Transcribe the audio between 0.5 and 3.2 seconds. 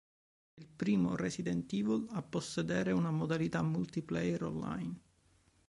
È il primo "Resident Evil" a possedere una